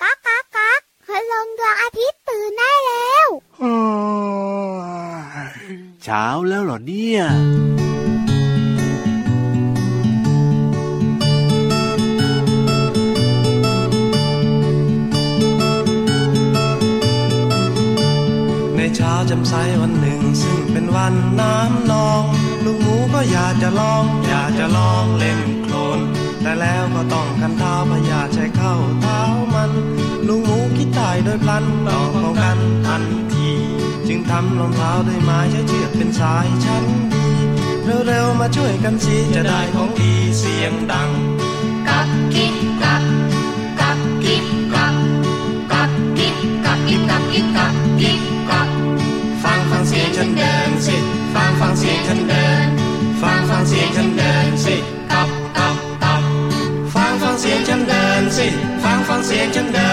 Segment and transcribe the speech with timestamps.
[0.00, 3.28] ก๊ากก๊ากก๊ากคืลงดวงอาทิตย์ตื่นได้แล้ว
[6.04, 7.20] เช้าแล้วเหรอเนี่ย
[18.76, 22.22] ในเช้าจำใสวันหนึ่ง ซึ่งเป็นวันน้ำนอง
[22.64, 25.40] ลูกหมูก็อยากจะลอง อยากจะลองเล่น
[26.56, 29.20] แต่แล้วก็ต้องกันเท้าพยาใช้เข้าเท้า
[29.54, 29.70] มัน
[30.28, 33.50] ลูกหมูคิดตายโดยพลันต้องป้องกันทันที
[34.08, 37.26] จึงทำรองเท้าด้วยไม้ใช้เชือกเป็นสายชั้นดี
[38.06, 41.10] เร็วๆมาช่วยกันสิจะได้ของดีเสียงดัง
[41.88, 43.02] กับกิ๊บกับ
[43.80, 44.94] กับกิ๊บกับ
[45.72, 48.20] กับกิ๊บกับกิ๊บกับกิ๊บกับกิ๊บ
[48.50, 48.68] กับ
[49.42, 50.96] ฟังฟังเสียงฉันเดินสิ
[51.34, 52.66] ฟังฟังเสียงฉันเดิน
[53.20, 54.76] ฟังฟังเสียงฉันเดินสิ
[59.38, 59.85] ฟังฟั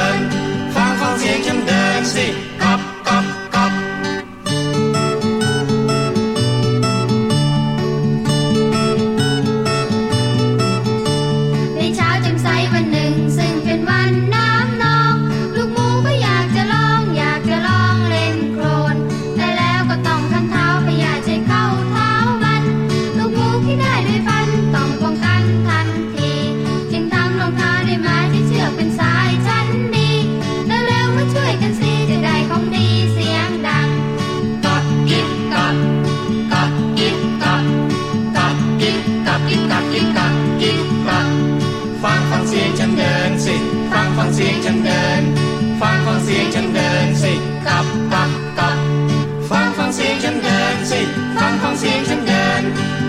[51.84, 52.64] เสียงฉันเดิน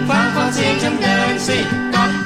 [0.09, 2.24] ฟังฟังเสียงฉันเดินสิกับกับกับ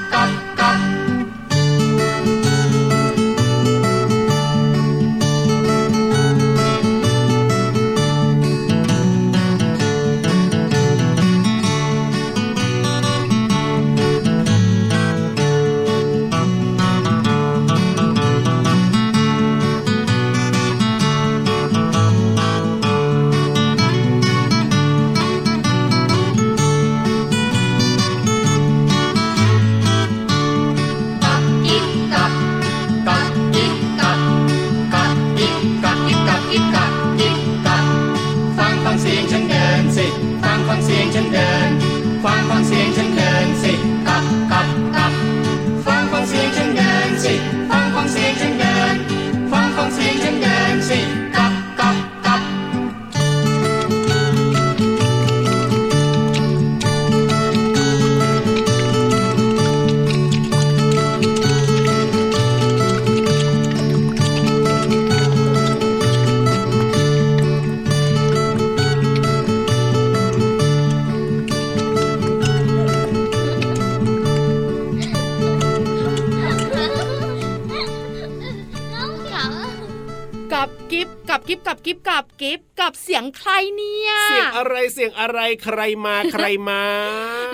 [83.38, 86.82] ใครเนี่ย เสียงอะไรเสียงอะไรใครมาใครมา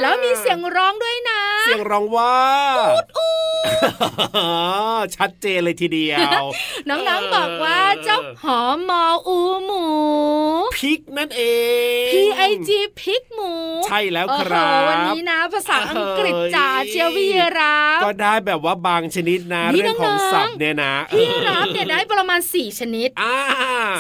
[0.01, 2.37] แล้วมีเสียงร้องด้วยนะ เสียงร้องว่า
[5.17, 6.43] ชัดเจนเลยทีเดียว
[6.89, 9.85] น้องๆบอกว่าเจ้าหอมออูหมู
[10.77, 11.43] พิกนั่นเอ
[12.09, 12.15] ง P
[12.49, 12.71] I G
[13.01, 13.53] พิกหมู
[13.87, 23.37] ใช่แล้วโอ้คโหรับวันนี้นะ ภาษาอังกฤษเอ้ยจ๋าเชียวพี่รับก็ได้แบบว่าบางชนิดนะนี่เรื่องของน้องๆศัพท์เนี่ยนะพี่รับเนี่ยได้ประมาณ 4 ชนิดอ่า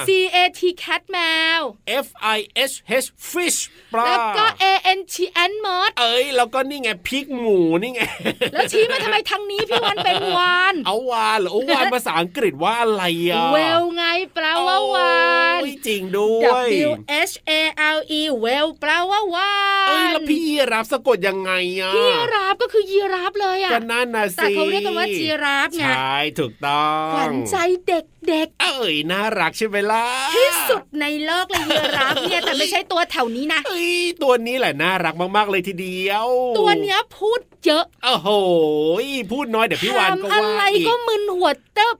[0.06, 1.18] C A T cat แม
[1.58, 1.60] ว
[2.04, 2.38] F I
[2.70, 2.74] H
[3.04, 3.58] H fish
[3.92, 4.64] ปลาแล้วก็ A
[4.98, 5.14] N T
[5.50, 8.00] N มดเอ้ยแล้วก็นี่ไงพริกหมูนี่ไง
[8.52, 14.04] แล้วชี้มาทำไมทางนี้พี่วันเป็นวานเอาวานเหรอเอาวานภาษาอังกฤษว่าอะไรอะเวลไง
[14.34, 15.12] แปลว่าวา
[15.58, 16.92] นโอ้ยจริงด้วย W
[17.30, 17.52] H A
[17.96, 19.50] L E เวลแปลว่าวา
[19.88, 20.42] เอ้ยนแล้วพี่
[20.72, 27.56] รับสะกดยังไงอะพี่ราฟก็คือยีราฟเลยอะก็นั่นนะสิแต่เขาเรียกกันว่าจีราฟไงใช่ถูกต้องขวัญใจ
[27.86, 28.04] เด็ก
[28.62, 36.26] เอ้ยน่ารักใช่ไหมล่ะๆที่สุดในโลกเลยยีราฟเนี่ยแต่ไม่ใช่ตัวแถวนี้นะเอ้ยตัวนี้แหละน่ารักมากๆเลยทีเดียว
[36.58, 38.28] ตัวเนี้ยพูดเยอะโอ้โห
[39.32, 41.96] พูดน้อยเดี๋ยวพี่วานก็ถามอะว่าไรอีกก็มึนหัวเติบ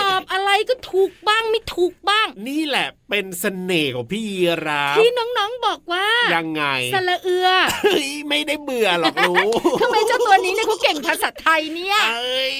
[0.00, 6.64] ตอบอะไรก็ถูกบ้างไม่ถูกบ้าง นี่แหละเป็นเสน่ห์ของพี่ยีราฟที่น้องๆบอกว่า ยังไง
[6.94, 7.48] สระเอือ
[7.84, 9.50] เฮ้ยไม่ได้เบื่อหรอกรู้
[9.80, 12.56] ทำไมเจ้าตัวนี้เนี่ยเขาเก่งภาษาไทยเนี่ยเอ้ย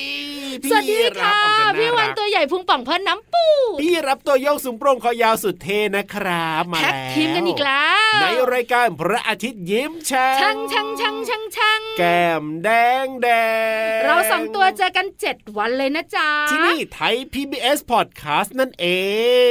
[0.62, 3.46] พี่สวัสดียีราฟค่ะจะน่าพี่วันรักตัวใหญ่พุงป่องเพิ่นน้ำปู
[3.80, 7.86] พี่รับตัวโยกสูงโปร่งคอยาวสุดเท่นะครับมาแท็กแล้วทีมกันอีกแล้
[8.16, 12.68] วในรายการพระอาทิตย์ยิ้มแฉ่ช่างช่างช่างช่างช่างแก้มแด
[13.04, 13.28] งแด
[13.98, 18.86] งเราสองตัวเจอกันเจ็ดวันเลยนะจ๊ะที่นี่ไทย PBS Podcast นั่นเอ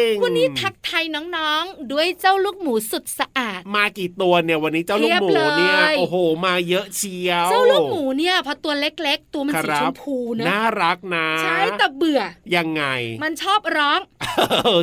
[0.10, 6.16] ง วันนี้ทักไทายน้องๆ ด้วยเจ้าลูกหมูสุดสะอาด มากี่ตัวเนี่ยวันนี้เจ้าลูกหมูเพียบเลยเนี่ยโอ้โห
[6.46, 12.22] มาเยอะเชียวเจ้าลูกหมูเนี่ยพอตัวเล็กๆ ตัวมันคสีรัชบมพูนะน่ารักนะใช่แต่เบื่อ
[12.56, 12.84] ยังไง
[13.24, 14.00] มันชอบร้อง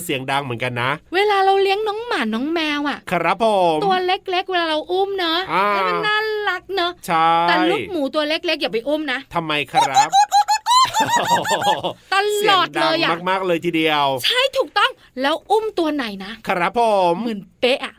[0.04, 6.16] เสียงดังเหมือนกันนะ เวลาเราเลี้ยงน้องหมาน้องแมวอะ ครับผมตัวเล็กๆ เวลาเราอุ้มเนอะอ่าแล้วมันน่า
[6.48, 10.08] รักเนอะใช่แต่ลูกหมูตัวเล็กๆอย่าไปอุ้มนะทำไมครับ
[12.14, 12.16] ต
[12.50, 14.90] ลอดเลยอะมากๆเลยทีเดียว ใช่ถูกต้อง
[15.22, 16.80] แล้วอุ้มตัวไหนนะครับผ
[17.12, 17.94] มเหมือนเป๊ะอะ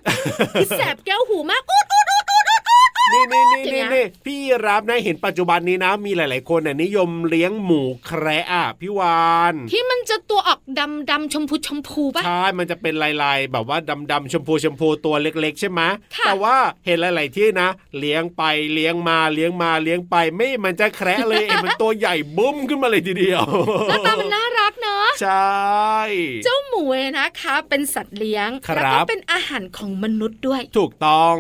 [0.54, 2.05] คือแสบแก้วหูมากอุ๊ดอุ๊ดอุ๊ดอุ๊ดอุ๊ด
[3.14, 4.38] นี่นี่นี่อย่างเงี้นี่ยนี่พี่
[4.68, 12.94] รับนะเห็นปัจจุบันนี้นะ มีหลาย ๆ คนน่ะนิยมเลี้ยงหมูแคระอะพี่วานที่มันจะตัวออกดำดำๆชมพูชมพูป่ะใช่มันจะเป็น
[13.24, 13.78] ลายๆ แบบว่า
[14.12, 15.82] ดำๆชมพูชมพูตัวเล็ก ๆ ใช่ไหม
[16.16, 16.56] ค่ะแต่ว่า
[16.86, 17.70] เห็นหลาย ๆ ที่นะ
[18.00, 18.44] เลี้ยงไป
[18.74, 23.44] เลี้ยงมาเลี้ยงมาเลี้ยงไปไม่มันจะแคระเลยเห็นมันตัวใหญ่บุ้มขึ้นมาเลยทีเดียว
[23.90, 26.00] หน้าตามันน่ารักเนอะใช่
[26.44, 31.36] เจ้าหมูเนี่ยนะคะเป็นสัตว์เลี้ยงครับแล้วก็เป็นอาหารของมนุษย์ด้วย ถูกต้อง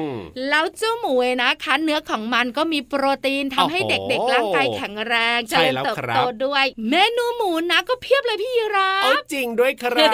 [0.49, 9.97] แล้วเจ้าหมูเนี่ยนะคะ เนื้อของมันก็มีโปรตีนทำให้โอ้โหเด็กๆร่างกายแข็งแรงเจใช่ริญแล้วเติบครับโตด้วย เมนูหมูนะก็เพียบเลยพี่ยีราเอาฟจริงด้วยคร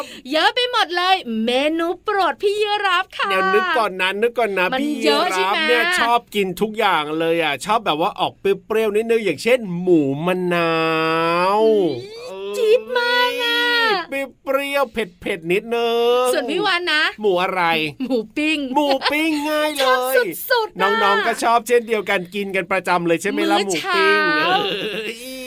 [0.00, 8.44] บเยอะไปหมดเลย เมนูโปรดพี่ยีราฟค่ะเดี๋ยวนึกก่อนนะนึกก่อนนะมันพี่เยอะใช่รับไหมเนี่ยชอบกินทุกอย่างเลยอะชอบแบบว่าออกเป
[8.74, 10.72] รี้ยวๆนิดนึงอย่างเช่น หมูมะนา
[11.60, 12.17] วเออ
[12.56, 13.58] จี๊ดมากอะ
[14.10, 15.88] เปรี้ยวๆเผ็ดๆนิดนึ
[16.22, 17.62] งส่วนพี่วานนะ หมูอะไร
[18.04, 20.16] หมูปิ้ง หมูปิ้งง่ายเลชอบย
[20.50, 24.10] สุดๆน้องๆก็ชอบเช่นเดียวกันกินกันประจำเลยใช่ไหมล่ะมื้อหมูปิ้งเช้า
[24.46, 25.37] เอ้ย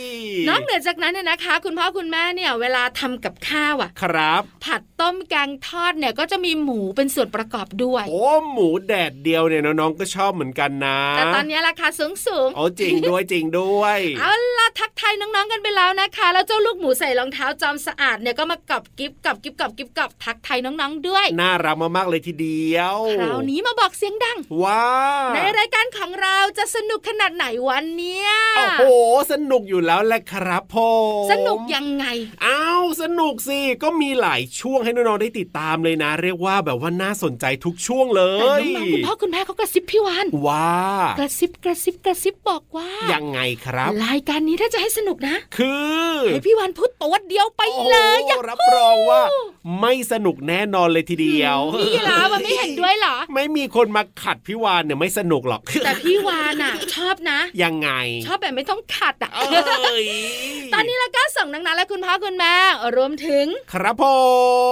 [0.50, 24.86] นอกเหนือจากนั้นเนี่ยนะคะ คุณพ่อคุณแม่เนี่ยเวลาทำกับข้าวอะ ครับ ผัดต้มแกงทอดเนี่ยก็จะมีหมูเป็นส่วนประกอบด้วย โอ้หมูแดดเดียวเนี่ยน้องๆก็ชอบเหมือนกันนะ แต่ตอนนี้ราคาสูงสูงๆโอ้จริงด้วยจริงด้วย เอาล่ะทักทายน้องๆกันไปแล้วนะคะ แล้วเจ้าลูกหมูใส่รองเท้าจอมสะอาดเนี่ยก็มากับกิฟกับกิฟกับกิฟกับทักทายน้องๆด้วย น่ารักมากๆเลยทีเดียวคราวนี้มาบอกเสียงดังว้า
[25.36, 28.84] ในรายการของเราจะสนุกขนาดไหนวันเนี้ยโอ้โห
[29.32, 30.78] สนุกอยู่แล้วแหละครับผ
[31.24, 32.06] มสนุกยังไง
[32.46, 40.72] อ้าวสนุกสิก็มีหลายช่วงให้น้องๆได้ติดตามเลยนะ เรียกว่าแบบว่าน่าสนใจทุกช่วงเลแต่ยน้องๆคุณพ่อคุณแม่เขากระซิบพี่วานว่า
[41.20, 45.74] กระซิบกระซิบกระซิบบอกว่า ยังไงครับ รายการนี้ถ้าจะให้สนุกนะ คื
[46.08, 49.22] อให้พี่วานพูดตัวเดียวไปโอ้เลยโหอย่ารับรองว่า
[49.82, 57.90] ไม่สนุกแน่นอนเลยทีเดียวพี่ลามันไม่เห็นด้วยเหรอ ไม่มีคนมาขัดพี่วานเนี่ยไม่สนุกหรอกแต่พี่วานอะ ชอบนะ ยังไง
[58.26, 60.06] ชอบแบบไม่ต้องขัดอะเอ้ย
[60.74, 62.54] ตอนนี้แล้วก็ส่งนังๆและคุณพ่อคุณแม่
[62.98, 64.04] รวมถึง ครับผ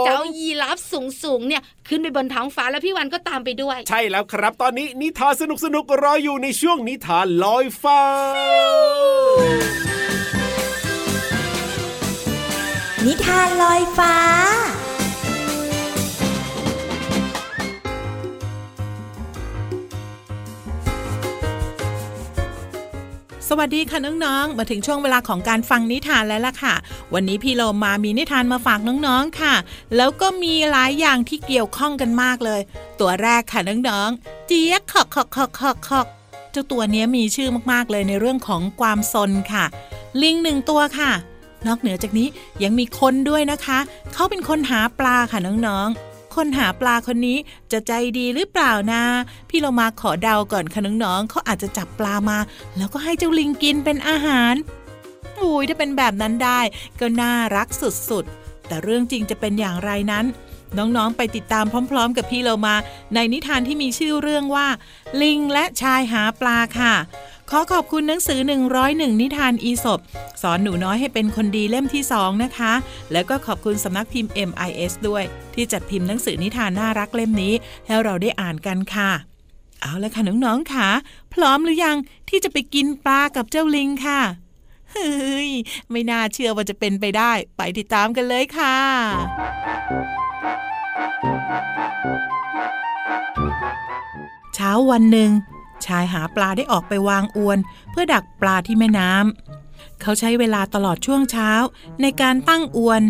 [0.02, 8.02] มเจ้ายีราฟสูงสูงๆเนี่ยขึ้นไปบนท้องฟ้าแล้วพี่วันก็ตามไปด้วย ใช่แล้วครับ ตอนนี้นิทานสนุกสนุกๆรออยู่ในช่วงนิทานลอยฟ้า
[13.06, 14.16] นิทานลอยฟ้า
[23.52, 26.76] สวัสดีค่ะน้องๆ มาถึงช่วงเวลาของการฟังนิทานแล้วล่ะค่ะ
[27.14, 29.56] วันนี้พี่โลมามีนิทานมาฝากน้องๆค่ะ
[29.96, 32.62] แล้วก็มีหลายอย่างที่เกี่ยวข้องกันมากเลย
[33.00, 36.08] ตัวแรกค่ะน้องๆ เจี๊ยกขอกขอกขอกขอกขอก
[36.52, 39.66] เจ้าตัวนี้มีชื่อมากๆเลยในเรื่องของความซนค่ะ
[40.22, 41.12] ลิงหนึ่งตัวค่ะ
[41.68, 42.28] นอกเหนือจากนี้
[42.64, 43.80] ยังมีคนด้วยนะคะ
[44.14, 47.38] เขาเป็นคนหาปลาค่ะน้องๆ คนหาปลาคนนี้
[47.72, 49.04] จะใจดีหรือเปล่านะ
[49.50, 52.38] พี่เรามาขอเดาก่อนคะน้องๆเขาอาจจะจับปลามา
[52.78, 54.54] แล้วก็ให้เจ้าลิงกินเป็นอาหาร
[55.40, 56.60] อุ้ยถ้าเป็นแบบนั้นได้
[57.00, 60.26] ก็น่ารักสุดๆ แต่เรื่องจริงจะเป็นอย่างไรนั้น
[60.78, 62.76] น้องๆ ไปติดตามพร้อม ๆ กับพี่เรามา
[63.14, 64.68] ในนิทานที่มีชื่อเรื่องว่า
[65.22, 66.94] ลิงและชายหาปลาค่ะ
[67.54, 68.40] ขอขอบคุณหนังสือ
[68.80, 70.00] 101 นิทานอีสบ
[70.42, 72.74] สอนหนูน้อยให้เป็นคนดีเล่มที่ 2 นะคะ
[73.12, 77.54] แล้วก็ขอบคุณสำนักพิมพ์ MIS ด้วย ที่จัดพิมพ์หนังสือนิทานน่ารักเล่มนี้
[77.86, 79.12] ให้เราได้อ่านกันค่ะ
[79.82, 80.88] เอาละค่ะน้องๆค่ะ
[81.34, 81.98] พร้อมหรือยัง
[82.30, 84.22] ที่จะไปกินปลากับเจ้าลิงค่ะ
[84.92, 85.50] เฮ้ย
[85.92, 88.76] ไม่น่าเชื่อว่าจะเป็นไปได้ ไปติดตามกันเลยค่ะ
[94.56, 95.32] เช้าวันหนึ่ง
[95.86, 97.58] ชายหาปลาได้ออกไปวางอวน
[97.92, 101.52] เพื่อดักปลาที่แม่น้ำเขาใช้เวลาตลอดช่วงเช้า
[102.02, 103.02] ในการตั้งอวน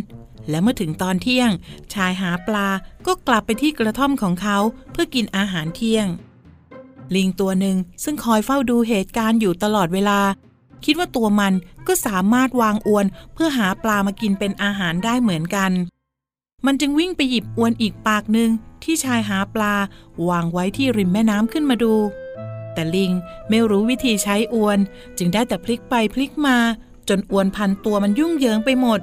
[0.50, 1.50] และเมื่อถึงตอนเที่ยง
[1.94, 2.68] ชายหาปลา
[3.06, 4.58] ก็กลับไปที่กระท่อมของเขา
[4.92, 6.08] เพื่อกินอาหารเที่ยง
[7.16, 10.20] ลิงตัวหนึ่งซึ่งคอยเฝ้าดูเหตุการณ์อยู่ตลอดเวลา
[10.86, 11.54] คิดว่าตัวมัน
[11.88, 15.72] ก็สามารถวางอวน เพื่อหาปลามากินเป็นอาหารได้เหมือนกัน
[16.66, 18.50] มันจึงวิ่งไปหยิบอวนอีกปากหนึ่ง
[18.84, 19.74] ที่ชายหาปลา
[20.30, 21.94] วางไว้ที่ริมแม่น้ำขึ้นมาดู
[22.80, 23.14] แต่ลิง
[23.50, 24.80] ไม่รู้วิธีใช้อวน
[25.18, 26.58] จึงได้แต่พลิกไปพลิกมา
[27.10, 29.00] จนอวนพันตัวมันยุ่งเหยิงไปหมด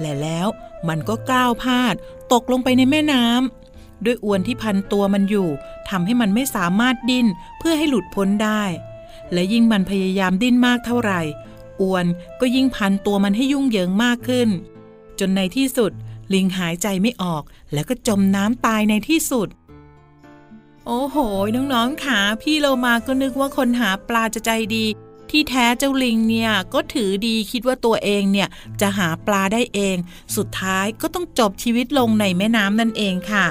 [0.00, 0.46] และแล้ว
[0.88, 1.94] มันก็ก้าวพลาด
[2.32, 5.48] ตกลงไปในแม่น้ำด้วยอวนที่พันตัวมันอยู่
[5.88, 7.26] ทำให้มันไม่สามารถดิ้น
[7.58, 8.62] เพื่อให้หลุดพ้นได้
[9.32, 11.20] และยิ่งมันพยายามดิ้นมากเท่าไหร่
[11.82, 12.06] อวน
[12.40, 14.48] ก็ยิ่งพันตัวมันให้ยุ่งเหยิงมากขึ้น
[15.18, 15.92] จนในที่สุด
[16.34, 19.48] ลิงหายใจไม่ออก แล้วก็จมน้ำตายในที่สุด
[20.90, 21.16] โอ้โห
[21.56, 24.84] น้องๆค่ะพี่โลมาก็นึกว่าคนหาปลาจะใจดี
[25.30, 28.48] ที่แท้เจ้าลิงเนี่ยก็ถือดีคิดว่าตัวเองเนี่ย
[28.80, 29.96] จะหาปลาได้เอง
[30.36, 33.46] สุดท้ายก็ต้องจบชีวิตลงในแม่น้ำนั่นเองค่ะ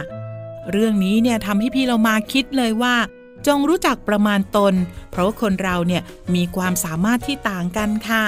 [0.72, 2.96] เรื่องนี้เนี่ยทำให้พี่เรามาคิดเลยว่า
[3.48, 4.74] จงรู้จักประมาณตน
[5.12, 6.04] เพราะว่าคนเราเนี่ย
[6.36, 8.26] มีความสามารถที่ต่างกันค่ะ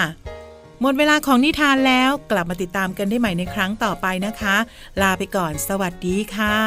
[0.81, 4.55] หมดเวลาของนิทานแล้วกลับมาติดตามกันได้ใหม่ในครั้งต่อไปนะคะ
[5.01, 6.57] ลาไปก่อนสวัสดีค่ะ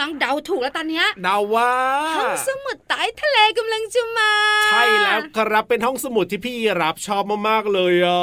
[0.00, 1.70] นี้ละกันน้องๆเดาถูกแล้วตอนเนี้ยเดาว่า
[2.16, 4.32] ห้องสมุด ใต้ทะเลกำลังจะมา
[4.66, 8.22] ใช่แล้วครับเป็นห้องสมุดที่พี่รับชอบมากๆเลยอะ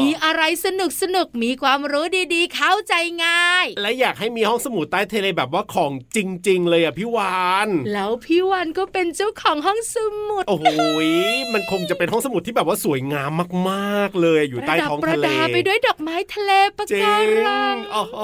[0.00, 2.04] มีอะไรสนุกสนุกมีความรู้
[2.34, 9.96] ดีๆ เข้าใจง่าย และอยากให้มีห้องสมุดใต้ทะเลแบบว่าของจริง ๆ เลยอะพี่วานแล้วพี่วันก็เป็นเจ้าของห้องส
[10.28, 11.08] มุดโอ้โหย
[11.52, 13.30] มันคงจะเป็นห้องสมุดที่แบบว่าสวยงาม
[13.70, 17.16] มากๆ เลยอยู่ใต้ท้องประทะเลดาไปด้วยดอกไม้ทะเลปะจริกา
[17.46, 18.16] รังงโอ้โห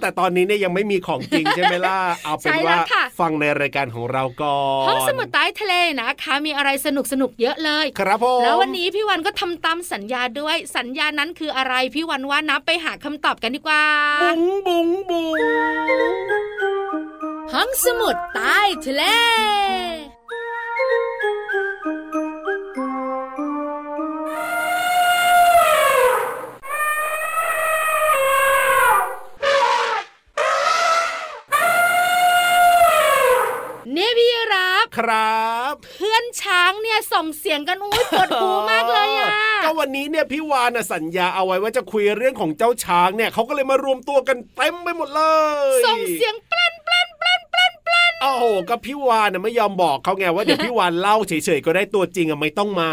[0.00, 13.84] แต่ตอนนี้เนี่ยยังไม่มีของจริงใช่ไหมล่ะเอาเป็นใช่แล้วว่าค่ะฟังในรายการของเราก่อนห้องสมุดใต้ทะเลนะคะ มีอะไรสนุกสนุกๆเยอะเลย ครับผมแล้ววันนี้พี่วันก็ทำตามสัญญาด้วย สัญญานั้นคืออะไรพี่วันว่านับไปหาคำตอบกันดีกว่า
[14.22, 15.38] บุ้งบุ้งบุ้ง
[17.52, 19.04] ห้องสมุดใต้ทะเล
[34.58, 39.30] รับ ครับ เพื่อนช้างเนี่ยส่งเสียงกันอุ้ยปวดหูมากเลยอะ
[39.64, 45.22] ก็วันนี้เนี่ยพี่วานน่ะสัญญาเอาไว้ว่าจะคุยเรื่องของเจ้าช้างเนี่ยเขาก็เลยมารวมตัวกันเต็มไปหมดเล
[45.78, 46.77] ย ส่งเสียงแปลนแปลนแปลนแปลนแปลน
[48.22, 52.92] โอ้โหก็พี่วานน่ะไม่ยอมบอกเขาไงว่าเดี๋ยวพี่วานเล่าเฉยๆก็ได้ตัวจริงอะไม่ต้องมา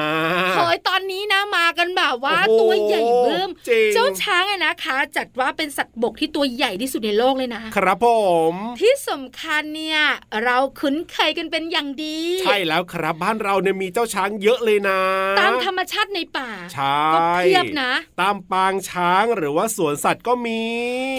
[0.57, 8.07] โอยตอนนี้นะมากันแบบว่าโอ้โหตัวใหญ่เบิ่มจริงเจ้าช้างอะนะคะ จัดว่าเป็นสัตว์บกที่ตัวใหญ่ที่สุดในโลกเลยนะครับผ
[8.51, 9.99] มที่สำคัญเนี่ย
[10.43, 14.99] เราคุ้นเคยกันเป็นอย่างดี ใช่แล้วครับบ้านเราเนี่ยมีเจ้าช้างเยอะเลยนะ
[15.39, 17.91] ตามธรรมชาติในป่าใช่ก็เพียบนะ
[18.21, 20.61] ตามปางช้างหรือว่าสวนสัตว์ก็มี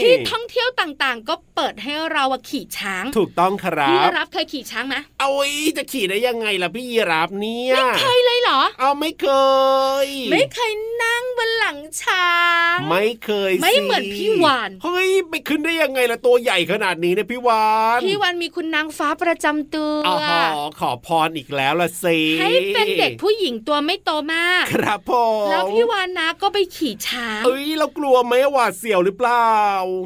[0.02, 9.28] ที่ท่องเที่ยวต่างๆ ก็เปิดให้เราอะขี่ช้าง ถูกต้องครัพี่บรับฟเคยขี่ช้างไหมเอาไว้จะขี่ได้ยังไงล่ะพี่ยีราฟเนี่ยไม่เคยเลยเหรอ เอาไม่เค
[10.04, 10.72] ย ไม่เคย
[11.02, 12.28] นั่งบนหลังช้า
[12.74, 17.66] ง ไม่เคย ไม่สิเหมือนพี่วานเฮ้ยไปขึ้นได้ยังไงล่ะตัวใหญ่ขนาดนี้เนี่ยพี่วา
[17.98, 20.16] นพี่วันมีคุณนางฟ้าประจำตัวอ๋อ
[20.80, 25.12] ขอพรอีกแล้วล่ะสิให้เป็นเด็กผู้หญิงตัวไม่โตมาก ครับผ
[25.44, 29.50] มแล้วพี่วานนะก็ไปขี่ช้างเอ้ยเรากลัวไหมหวาดเสียวหรือเปล่า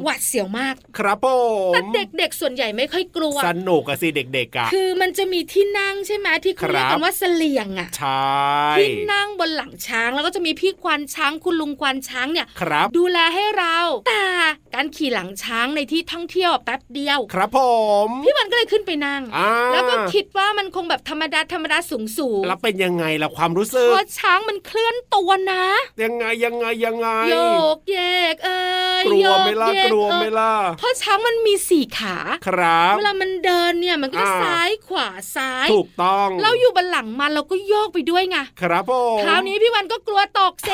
[0.03, 1.27] หวาดเสียวมาก ครับผ
[1.71, 1.81] มแต่
[2.17, 8.31] เด็กๆส่วนใหญ่ไม่ค่อยกลัวสนุกอะสิเด็กๆอะคือมันจะมีที่นั่งใช่ไหมที่เขาเรียกครักับนว่าเสลียงอะใช่
[8.77, 14.23] ที่นั่งบนหลังช้างแล้วก็จะมีพี่ควานช้างคุณลุงควานช้างเนี่ยครับ ดูแลให้เราแต่
[14.75, 17.59] การขี่หลังช้างในที่ท่องเที่ยวอะแป๊บเดียว ครับผ
[18.07, 25.65] มพี่วันก็เลยขึ้นไปนั่งอ่าแล้วก็คิดว่ามันคงแบบธรรมดาธรรมดาสูงสูงแล้วเป็นยังไงล่ะความรู้สึกเพราะช้างมันเคลื่อนตัวนะ
[26.03, 27.35] ยังไงยังไงยังไงโย
[27.77, 27.99] กเย
[28.33, 28.61] กเอ้
[29.01, 40.71] ยกลัวไหมล่ะโยเยกลัวไหมเอ้ยล่ะเพราะช้างมันมีสี่ขาครับเวลามันเดินเนี่ยมันก็จะอ่าซ้ายขวาซ้าย ถูกต้อง เราอยู่บนหลังมันเราก็โยกไปด้วยไง ครับผมคราวนี้พี่วันก็กลัวตกเซ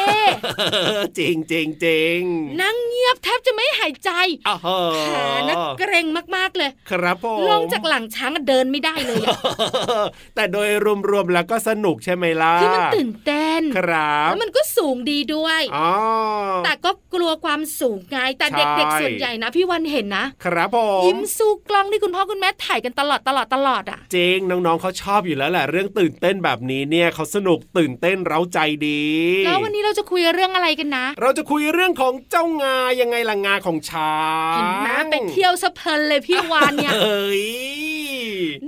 [1.20, 2.20] จริงจริงจริง
[2.62, 4.12] นั่งเงียบแทบจะไม่หายใจ
[4.48, 9.38] อ้าวเหรอขานะเกรงมากๆเลย ครับผมลงจากหลังช้างอะเดินไม่ได้เลยอะ
[10.36, 10.70] แต่โดย
[11.10, 15.92] รวมๆแล้วก็สนุกใช่ไหมล่ะคือมันตื่นเต้นครับแล้วมันก็สูงดีด้วยอ๋อ
[16.66, 29.04] แต่ก็กลัวความสูงไงแต่ใช่เด็กๆส่วนใหญ่นะพี่วันเห็นนะครับผมยิ้มสู้กล้องที่คุณพ่อคุณแม่ถ่ายกันตลอดตลอดตลอดอะจริงน้องๆเขาชอบอยู่แล้วแหละเรื่องตื่นเต้นแบบนี้เนี่ยเขาสนุกตื่นเต้นเร้าใจดี
[29.46, 34.18] แล้ววันนี้เราจะคุยเรื่องอะไรกันนะ เราจะคุยเรื่องของเจ้างายังไงล่ะงาของช้า
[34.54, 37.44] งเห็นไหมไปเที่ยวสะเพลินเลยพี่วานเนี่ยเอ้ย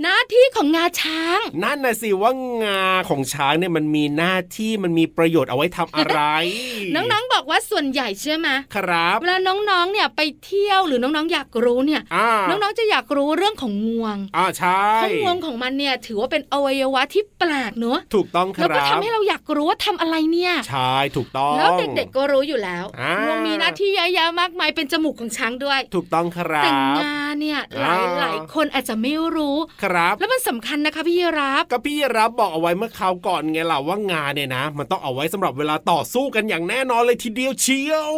[0.02, 2.32] หน้าที่ของงาช้าง นั่นนะสิว่า
[2.64, 6.20] งาของช้างเนี่ยมันมีหน้าที่มันมีประโยชน์เอาไว้ทำอะไร
[6.96, 38.14] น้องๆบอกว่าส่วนใหญ่เชื่อไหมครับเวลาน้องๆเนี่ยไปเที่ยวหรือน้องๆอยากรู้เนี่ยอ่าน้องๆจะอยากรู้เรื่องของงวงอ่าใช่เพราะงวงของมันเนี่ยถือว่าเป็นอวัยวะที่แปลกเนอะถูกต้องคแล้วก็รัทำบให้เราอยากรู้ว่าทำอะไรเนี่ยใช่ถูกต้องแล้วเด็กๆก็รู้อยู่แล้วอ่างวงมีหน้าที่เยอะแยะมากมายเป็นจมูกของช้างด้วย ถูกต้องครัแต่บงาเนี่ยหลายอ่าหลายคนอาจจะไม่รู้ครับ แล้วมันสำคัญนะคะพี่รับก็พี่รับบอกเอาไว้เมื่อคราวก่อนไงล่ะว่างาเนี่ยนะ มันต้องเอาไว้สำหรับเวลาต่อสู้กันอย่างแน่นอนเลยทีเดียวเชียว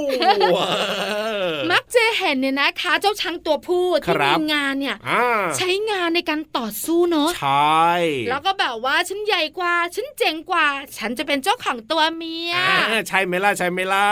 [1.72, 5.24] มักจะเห็นเนี่ยนะคะ เจ้าช้างตัวผู้ที่ครัมีบงานเนี่ยอ่า
[5.58, 7.90] ใช้งานในการต่อสู้เนอะใช่
[8.30, 14.08] แล้วก็แบบว่าฉันใหญ่กว่า ฉันเจ๋งกว่า ฉันจะเป็นเจ้าของตัวเมียอ่าใช่ไหมล่ะใช่ไหมล่ะ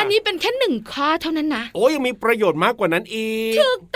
[0.00, 3.80] อันนี้เป็นแค่หนึ่งข้อเท่านั้นนะโอ้ยังมีประโยชน์มากกว่านั้นอีกถูก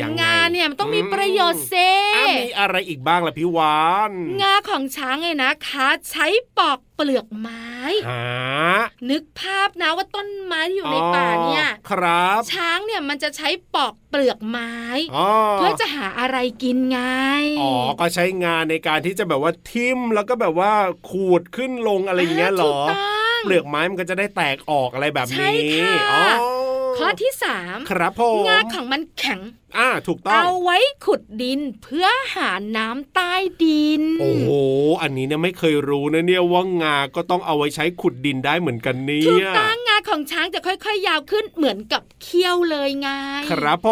[0.00, 1.74] แหมยังไงงาเนี่ยมันต้องมีอืมประโยชน์เซ
[2.18, 4.12] อะมีอะไรอีกบ้างล่ะพี่วาน
[4.42, 6.26] งาของช้างไงนะคะ ใช้
[6.58, 7.66] ปอกเปลือกไม้
[8.08, 8.24] หา
[9.10, 14.74] นึกภาพนะว่าต้นไม้ที่อยู่ในป่าเนี่ยอ๋อครับ ช้างเนี่ยมันจะใช้ปอกเปลือกไม้
[15.16, 17.00] อ๋อเพื่อจะหาอะไรกินไง
[17.60, 20.72] อ๋อ ก็ใช้งานในการที่จะแบบว่าทิ่มแล้วก็แบบว่า
[21.10, 22.98] ขูดขึ้นลงอะไรอย่างเงี้ยเหรถูอกต้อ
[23.38, 25.80] งเปลือกไม้มันก็จะได้แตกออกอะไรแบบใช่นี้
[26.10, 26.52] ค่ะอ๋อ
[26.98, 29.40] ข้อที่สามครับผมงาของมันแข็ง
[29.76, 33.32] อ่าถูกต้องเอาไว้ขุดดินเพื่อหาน้ำใต้
[33.64, 34.50] ดิน โอ้โห
[35.02, 43.08] อันนี้เนี่ยไม่เคยรู้นะเนี่ยว่างาก็ต้องเอาไว้ใช้ขุดดินได้เหมือนกันเนี่ถูกยต้องงาของช้างจะค่อย ๆ ยาวขึ้นเหมือนกับเขี้ยวเลยไง
[43.50, 43.88] ครับผ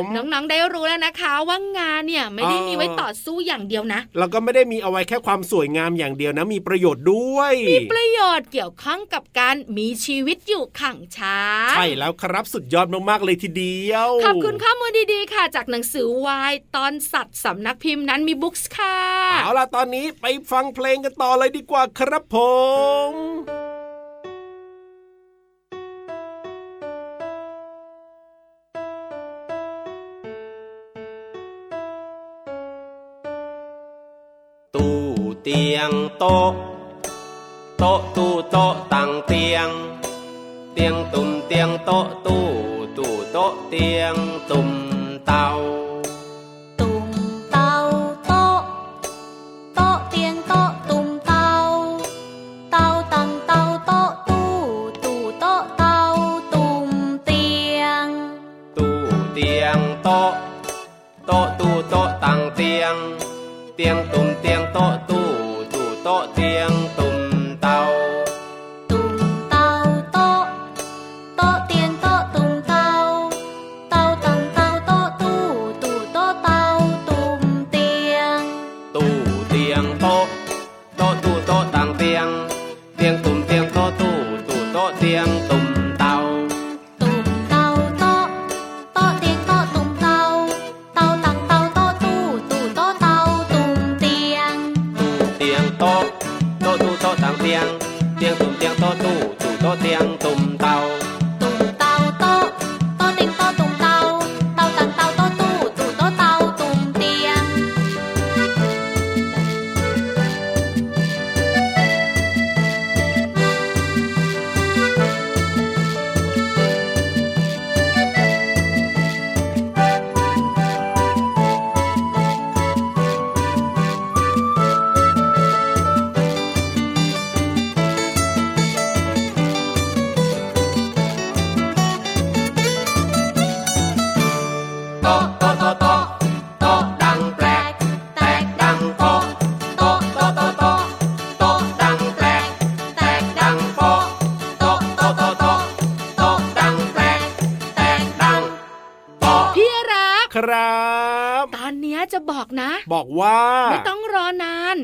[0.00, 18.98] มน้องๆได้รู้แล้วนะคะว่างาเนี่ยไม่ได้อ่ามีมีไว้ต่อสู้อย่างเดียวนะแล้วก็ไม่ได้มีเอาไว้แค่ความสวยงามอย่างเดียวนะ มีประโยชน์ด้วย มีประโยชน์เกี่ยวข้องกับการมีชีวิตอยู่ขังช้างใช่แล้วครับสุดยอดมากๆเลยทีเดียวขอบคุณข้อมูลดีๆค่ะจากหนังสือวายตอนสัตว์สำนักพิมพ์นั้นมีบุ๊กส์ค่ะ
[19.42, 22.36] เอาล่ะตอนนี้ไปฟังเพลงกันต่อเลยดีกว่าครับผ
[23.10, 23.12] ม
[34.74, 34.98] ตู้
[35.42, 36.50] เตียงโต๊ะ
[37.78, 39.68] โต๊ะตู้โต๊ะตั้งเตียง
[40.72, 42.44] เตียงตุ่มเตียงโต๊ะตู้
[42.96, 44.14] ตู้โต๊ะเตียง
[44.50, 44.68] ตุ่ม
[45.34, 45.50] เตา
[46.78, 47.08] ตุ่ม
[47.50, 47.72] เตา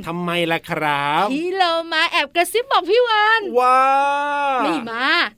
[0.09, 3.81] อนานทำไมล่ะครับพี่เรามาแอบกระซิบบอกพี่วันว่า
[4.63, 5.07] ไม่มา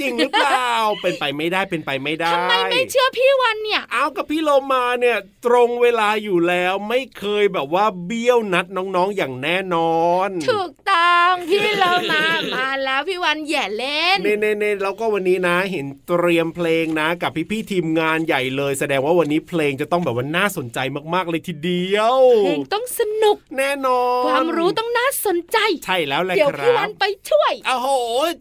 [0.00, 20.78] จริงหรือเปล่า เป็นไปไม่ได้เป็นไปไม่ได้ทำไมไม่เชื่อพี่วันเนี่ย เอากับพี่โลมาเนี่ย ตรงเวลาอยู่แล้วไม่เคยแบบว่าเบี้ยวนัดน้องๆอย่างแน่นอน ถูกต้องพี่เรามามาแล้วพี่วันแย่เล่นเน่เน่เน่แล้วก็วันนี้นะ เห็นเตรียมเพลงนะ กับพี่ๆทีมงานใหญ่เลย แสดงว่าวันนี้เพลงจะต้องแบบว่าน่าสนใจ
[21.14, 27.88] มากๆเลยทีเดียวเพลงต้องสนุกแน่นอน ความรู้ต้องน่าสนใจ ใช่แล้วแหละเดี๋ยวคพี่รัวับนไปช่วยโอ้โห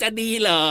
[0.01, 0.63] จะดีเหรอ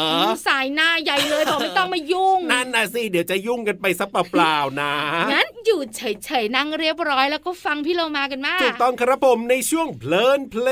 [0.47, 4.93] สายหน้าใหญ่เลยบอกไม่ต้องมายุ่ง นั่นน่ะสิเดี๋ยวจะยุ่งกันไปซะเปล่าๆนะ
[5.33, 10.69] งั้นอยู่เฉยๆนั่งเรียบร้อยแล้วก็ฟังพี่เรามากันมาถูกต้องครับผมในช่วงเพลินเพล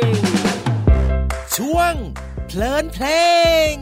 [0.00, 0.02] ง
[1.56, 1.94] ช่วง
[2.48, 3.06] เพลินเพล
[3.72, 3.74] ง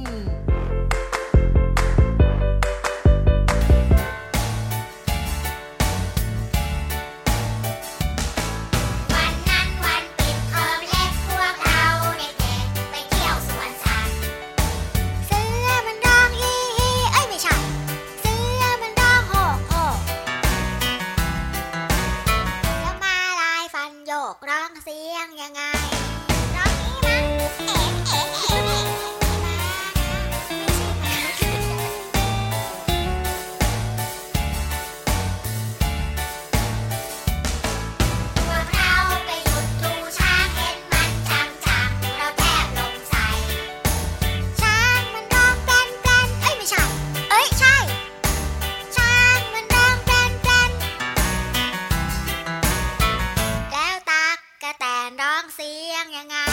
[56.11, 56.48] ngàn ngàn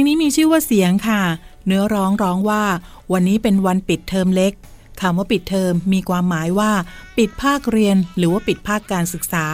[0.00, 1.22] งนี้มีชื่อว่าเสียงค่ะ
[1.66, 2.62] เนื้อร้องร้องว่า
[3.12, 4.52] วันนี้เป็นวันปิดเทอมเล็ก
[5.00, 6.72] คำว่าปิดเทอมมีความหมายว่า
[7.18, 9.46] ปิดภาคเรียน หรือว่าปิดภาคการศึกษา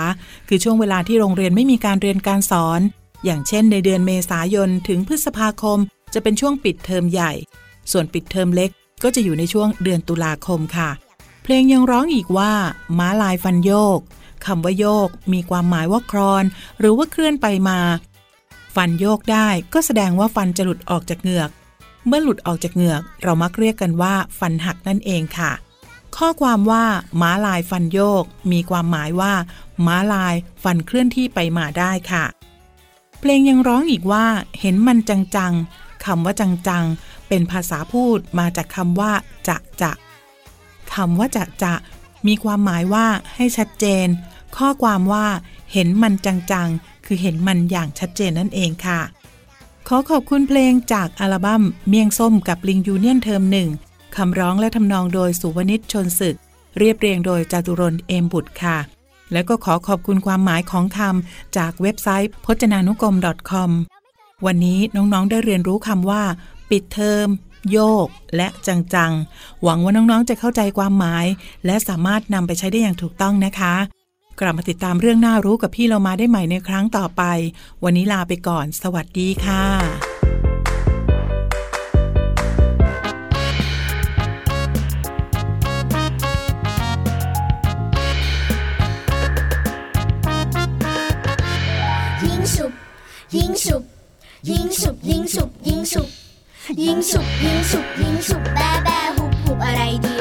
[0.48, 2.80] คือช่วงเวลาที่โรงเรียนไม่มีการเรียนการสอน
[3.24, 5.78] อย่างเช่น ในเดือนเมษายนถึงพฤษภาคม
[6.14, 7.32] จะเป็นช่วงปิดเทอมใหญ่
[7.92, 8.70] ส่วนปิดเทอมเล็ก
[9.02, 10.90] ก็จะอยู่ในช่วงเดือนตุลาคมค่ะ
[11.42, 12.52] เพลงยังร้องอีกว่า
[12.98, 13.98] ม้าลายฟันโยก
[14.46, 16.44] คำว่าโยก มีความหมายว่าครอน
[16.78, 17.78] หรือว่าเคลื่อนไปมา
[18.76, 21.50] ฟันโยกได้ก็แสดงว่าฟันจะหลุดออกจากเหงือก
[22.06, 25.52] เมื่อหลุดออกจากเหงือก เรามักเรียกกันว่า ฟันหักนั่นเองค่ะ
[26.16, 26.84] ข้อความว่า
[27.20, 29.32] ม้าลายฟันโยก มีความหมายว่า
[29.86, 32.24] ม้าลายฟันเคลื่อนที่ไปมาได้ค่ะ
[33.20, 34.26] เพลงยังร้องอีกว่า
[34.60, 39.12] เห็นมันจังๆคำว่าจังๆ เป็นภาษาพูดมาจากคำว่า
[39.48, 39.92] จะจะ
[40.94, 41.74] คำว่าจะจะ
[42.26, 44.06] มีความหมายว่าให้ชัดเจน
[44.56, 45.26] ข้อความว่า
[45.72, 49.00] เห็นมันจังๆ คือเห็นมันอย่างชัดเจนนั่นเองค่ะ
[49.88, 53.68] ขอขอบคุณเพลงจากอัลบั้มเมียงส้มกับลิงยูเนียนเทอมหนึ่ง
[54.16, 56.36] คำร้องและทำนองโดยสุวนิชชนศึก
[56.78, 58.78] เรียบเรียงโดยจตุรนเอมบุตรค่ะ
[59.32, 63.16] แล้วก็ขอขอบคุณความหมายของคำจากเว็บไซต์พจนานุกรม
[63.50, 63.70] .com
[64.46, 66.22] วันนี้น้องๆได้เรียนรู้คำว่า
[66.70, 67.28] ปิดเทอม
[67.72, 71.26] โยก และจัง ๆ หวังว่าน้อง ๆ จะเข้าใจความหมาย
[71.66, 73.74] และสามารถนำไปใช้ได้อย่างถูกต้องนะคะ
[74.40, 77.22] กลับมาติดตามเรื่องน่ารู้กับพี่เรามาได้ใหม่ในครั้งต่อไป
[77.84, 79.64] วันนี้ลาไปก่อน สวัสดีค่ะ
[92.24, 92.72] ยิงสุบ
[93.36, 93.82] ยิงสุบ
[94.50, 95.74] ยิงสุบยิงสุบยิ
[96.96, 100.15] งสุบยิงสุบยิงสุบแบแบหุบหุบอะไรดี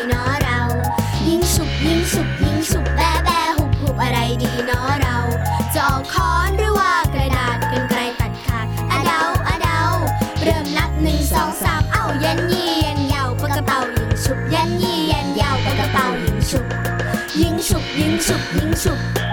[17.97, 19.24] 迎出迎出。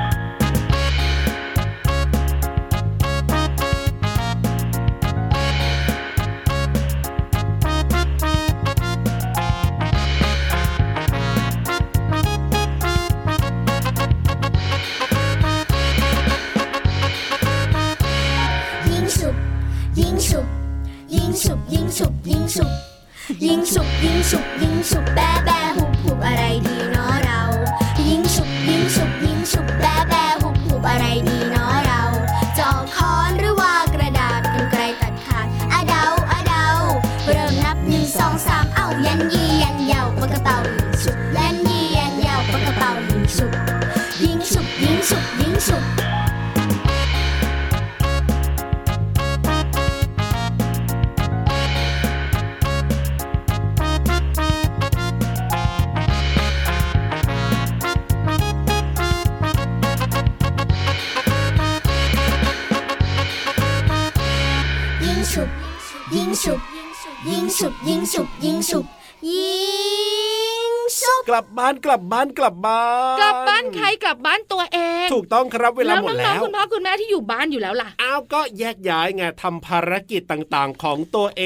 [71.35, 81.45] ลับบ้านกลับบ้านกลับบ้านกลับบ้านใครกลับบ้านตัวเอง ถูกต้องครับเวลาหมดน้แล้องวๆคุณพ่อคุณแม่ที่อยู่บ้านอยู่แล้วล่ะอ้าวก็แยกย้ายไงทำภารกิจต่างๆของตัวเอ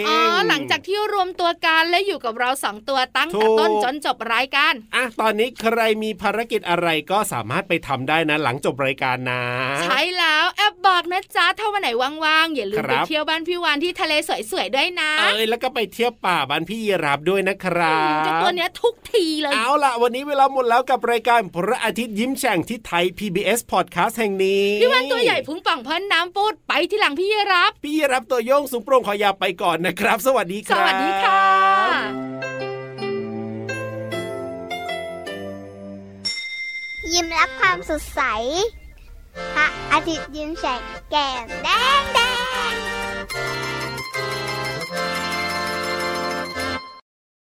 [0.00, 0.18] งอ๋อ
[0.48, 9.42] หลังจากที่รวมตัวกันและอยู่กับเราสองตัวตั้งแต่ถูกต้นจนจบรายการอะตอนนี้ใครมีภารกิจอะไรก็สามารถไปทำได้นะ หลังจบรายการนะ
[9.82, 11.88] ใช่แล้วแอบบอกนะจ๊ะถ้าวันไหน
[12.24, 14.12] ว่างๆอย่าลืมคไปรับเที่ยวบ้านพี่วานที่ทะเล
[14.50, 31.40] สวยๆด้วยนะเอ้ยแล้วก็ไปเที่ยวป่าบ้านพี่ยีรับด้วยนะครัเจ้าบตัวเนี้ยทุกทีเลย เอาล่ะ วันนี้เวลาหมดแล้วกับรายการพระอาทิตย์ยิ้มแฉ่งที่ไทย PBS Podcast แห่งนี้พี่วานตัวใหญ่พุงป่องพ่นน้ำปูดไปที่หลังพี่รับพี่ยีรับตัวโยงสูงโปร่งขอยาวไปก่อนนะครับ สวัสดีคสรับวัสดีค่ะ
[37.12, 38.20] ยิ้มรับความสดใส
[39.54, 41.68] พระอาทิตย์ยิ้มแฉกแก้มแด
[42.00, 42.20] งแด
[42.72, 42.75] ง